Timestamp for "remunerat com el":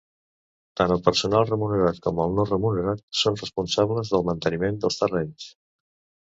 1.49-2.33